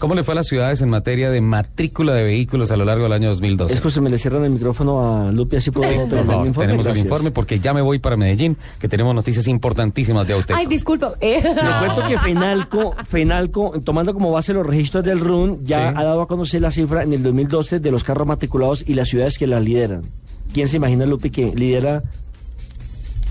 [0.00, 3.02] ¿Cómo le fue a las ciudades en materia de matrícula de vehículos a lo largo
[3.04, 3.74] del año 2012?
[3.74, 6.18] Es que se me le cierran el micrófono a Lupi, así puedo Sí, tener por
[6.20, 6.66] el favor, informe.
[6.68, 10.58] tenemos el informe porque ya me voy para Medellín, que tenemos noticias importantísimas de Auteco.
[10.58, 11.12] Ay, disculpa.
[11.20, 11.42] eh.
[11.42, 15.94] Le cuento que Fenalco, Fenalco, tomando como base los registros del RUN, ya Sí.
[15.98, 19.06] ha dado a conocer la cifra en el 2012 de los carros matriculados y las
[19.08, 20.00] ciudades que las lideran.
[20.54, 22.02] ¿Quién se imagina, Lupi, que lidera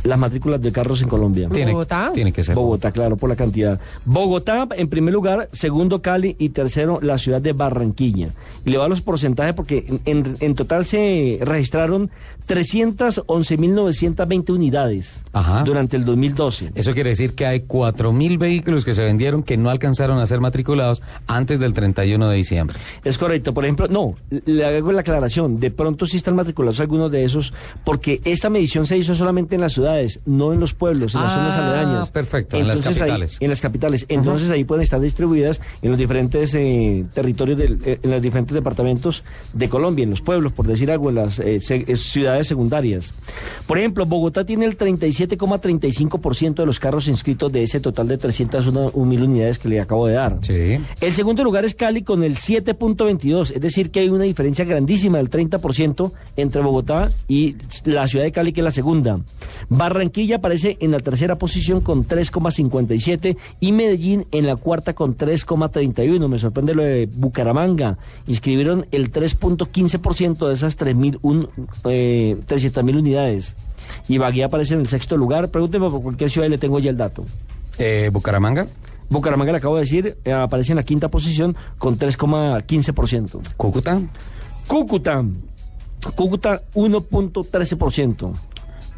[0.10, 1.48] las matrículas de carros en Colombia?
[1.52, 2.12] Tiene, Bogotá.
[2.14, 2.56] tiene que ser.
[2.56, 3.80] Bogotá, claro, por la cantidad.
[4.06, 8.30] Bogotá, en primer lugar, segundo Cali y tercero la ciudad de Barranquilla.
[8.66, 12.10] Y le voy a los porcentajes porque en, en- en total se registraron
[12.48, 15.64] 311.920 unidades Ajá.
[15.64, 16.72] durante el 2012.
[16.76, 20.40] Eso quiere decir que hay 4.000 vehículos que se vendieron que no alcanzaron a ser
[20.40, 22.78] matriculados antes del 31 de diciembre.
[23.04, 23.54] Es correcto.
[23.54, 25.60] Por ejemplo, no, le hago la aclaración.
[25.60, 27.54] De pronto sí están matriculados algunos de esos,
[27.84, 31.32] porque esta medición se hizo solamente en las ciudades, no en los pueblos, en las
[31.32, 32.12] Ah, zonas aledañas.
[32.12, 33.38] perfecto, en las ahí- capitales.
[33.40, 34.06] en las capitales.
[34.10, 38.54] Entonces ahí pueden estar distribuidas en los diferentes eh, territorios, del- eh, en los diferentes
[38.56, 43.14] departamentos de Colombia, en los pueblos, por decir algo, en las eh, se- ciudades secundarias.
[43.68, 49.06] Por ejemplo, Bogotá tiene el 37,35% de los carros inscritos de ese total de 301
[49.06, 50.38] mil unidades que le acabo de dar.
[50.42, 50.80] Sí.
[51.02, 55.18] El segundo lugar es Cali con el 7.22, es decir, que hay una diferencia grandísima
[55.18, 57.56] del 30% entre Bogotá y
[57.86, 59.20] la ciudad de Cali, que es la segunda.
[59.80, 66.28] Barranquilla aparece en la tercera posición con 3,57 y Medellín en la cuarta con 3,31.
[66.28, 67.98] Me sorprende lo de Bucaramanga.
[68.28, 71.48] Inscribieron el 3.15% de esas 3.000 un-
[71.86, 73.56] eh, 300.000 unidades.
[74.10, 75.48] Y Baguía aparece en el sexto lugar.
[75.50, 77.26] Pregúnteme por cualquier ciudad y le tengo ya el dato.
[77.78, 78.68] Eh, Bucaramanga,
[79.10, 83.40] Bucaramanga, le acabo de decir, eh, aparece en la quinta posición con 3,15%.
[83.56, 84.00] Cúcuta.
[84.68, 85.24] Cúcuta,
[86.16, 88.34] Cúcuta 1.13%.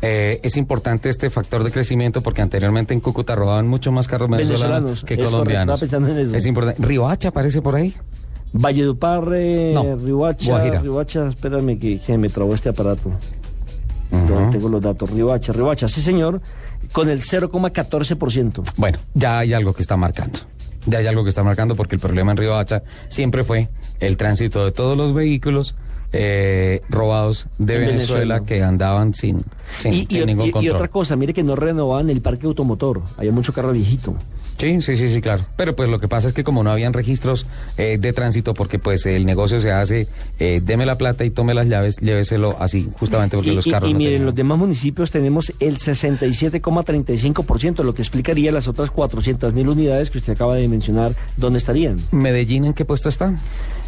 [0.02, 4.30] Eh, es importante este factor de crecimiento porque anteriormente en Cúcuta robaban mucho más carros
[4.30, 5.82] venezolanos, Venezolanos, que correcto, colombianos.
[5.84, 6.36] en eso.
[6.36, 6.82] Es importante.
[6.84, 7.94] Riohacha aparece por ahí.
[8.54, 10.80] Valledupar, eh, No, Riohacha.
[10.82, 13.12] Riohacha, espérame que, que me trabó este aparato.
[14.10, 14.52] Donde Ujú.
[14.52, 15.10] tengo los datos.
[15.10, 16.42] Riohacha, Riohacha, sí señor,
[16.92, 18.64] con el 0,14%.
[18.76, 20.40] Bueno, ya hay algo que está marcando.
[20.88, 23.70] Ya hay algo que está marcando porque el problema en Riohacha siempre fue
[24.00, 25.76] el tránsito de todos los vehículos
[26.14, 28.46] eh, robados de En Venezuela, Venezuela.
[28.46, 29.44] que andaban sin,
[29.80, 30.76] sin, y, sin y- ningún y- y control.
[30.76, 33.02] otra cosa, mire que no renovaban el parque automotor.
[33.18, 34.16] Había mucho carro viejito.
[34.58, 35.44] Sí, sí, sí, sí, claro.
[35.56, 37.48] Pero pues lo que pasa es que como no habían registros
[37.78, 40.08] eh, de tránsito, porque pues el negocio se hace,
[40.40, 43.72] eh, deme la plata y tome las llaves, lléveselo así, justamente porque Y, los y-
[43.72, 44.26] carros y no miren, tenían.
[44.28, 50.18] los demás municipios tenemos el 67,35%, lo que explicaría las otras 400 mil unidades que
[50.20, 51.98] usted acaba de mencionar, ¿dónde estarían?
[52.12, 53.34] ¿Medellín en qué puesto está?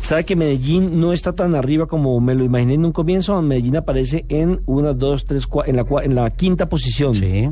[0.02, 3.42] ¿Sabe que Medellín no está tan arriba como me lo imaginé en un comienzo?
[3.42, 7.50] Medellín aparece en una, dos, tres, cua- en la, en la quinta posición, Sí,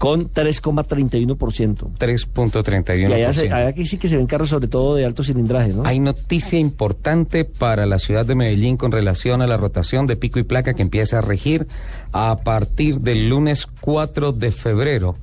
[0.00, 1.90] con 3,31%.
[1.98, 3.10] 3.31%.
[3.10, 5.74] Y allá, se- allá que sí que se ven carros sobre todo de alto cilindraje,
[5.74, 5.82] ¿no?
[5.84, 10.38] Hay noticia importante para la ciudad de Medellín con relación a la rotación de pico
[10.38, 11.66] y placa que empieza a regir
[12.12, 15.16] a partir del lunes 4 de febrero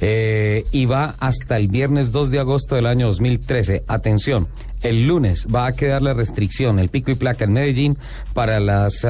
[0.00, 3.84] eh, y va hasta el viernes 2 de agosto del año 2013.
[3.86, 4.48] Atención,
[4.82, 7.96] el lunes va a quedar la restricción, el pico y placa en Medellín
[8.32, 9.06] para los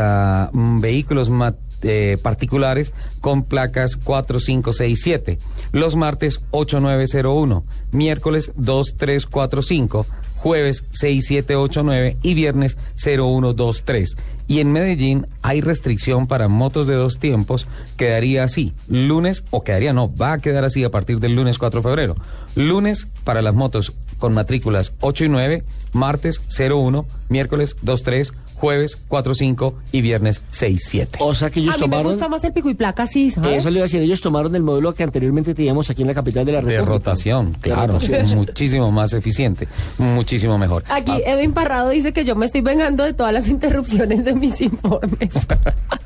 [0.52, 5.38] vehículos ma- eh, particulares con placas 4, 5, 6, 7.
[5.72, 7.64] Los martes 8, 9, 0, 1.
[7.92, 10.06] Miércoles 2, 3, 4, 5.
[10.36, 12.16] Jueves 6, 7, 8, 9.
[12.22, 14.16] Y viernes 0, 1, 2, 3.
[14.46, 17.66] Y en Medellín hay restricción para motos de dos tiempos.
[17.96, 18.74] Quedaría así.
[18.88, 22.16] Lunes, o quedaría no, va a quedar así a partir del lunes 4 de febrero.
[22.54, 25.62] Lunes para las motos con matrículas 8 y 9.
[25.92, 27.06] Martes 0, 1.
[27.28, 28.32] Miércoles 2, 3.
[28.54, 29.75] Jueves 4, 5.
[29.92, 31.19] Y viernes 6, 7.
[31.20, 33.59] O sea que ellos A mí me gusta más el pico y placa, sí, ¿sabes?
[33.59, 36.15] Eso le iba a decir, ellos tomaron el modelo que anteriormente teníamos aquí en la
[36.15, 36.84] capital de la De República.
[36.91, 38.26] rotación, De claro, rotación.
[38.37, 40.84] muchísimo más eficiente, muchísimo mejor.
[40.88, 44.32] Aquí Ah, Edwin Parrado dice que yo me estoy vengando de todas las interrupciones de
[44.34, 45.31] mis informes.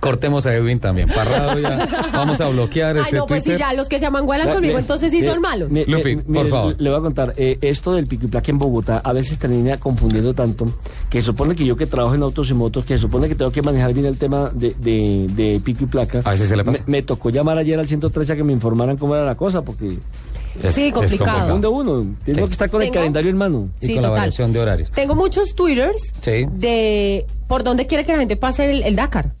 [0.00, 1.08] cortemos a Edwin también.
[1.08, 1.86] Parrado ya.
[2.12, 4.74] Vamos a bloquear Ay, ese no, pues si ya los que se amangualan La- conmigo,
[4.74, 5.70] me- entonces sí me- son malos.
[5.70, 6.74] me- Lupi, me- por mire, favor.
[6.78, 9.76] Le voy a contar, eh, esto del pico y placa en Bogotá a veces termina
[9.78, 10.66] confundiendo tanto
[11.08, 13.34] que se supone que yo que trabajo en autos y motos, que se supone que
[13.34, 16.20] tengo que manejar bien el tema de, de, de pico y placa.
[16.24, 16.82] A veces se le pasa.
[16.86, 19.62] Me, me tocó llamar ayer al 113 a que me informaran cómo era la cosa,
[19.62, 19.98] porque
[20.62, 21.40] Es- Sí, es complicado.
[21.42, 22.06] confunde uno.
[22.24, 22.44] Tengo Sí.
[22.46, 23.68] que estar con el Tengo- calendario en mano.
[23.80, 24.20] Y Sí, con la total.
[24.22, 24.90] variación de horarios.
[24.90, 26.44] Tengo muchos twitters Sí.
[26.52, 29.34] de por dónde quiere que la gente pase el, el Dakar.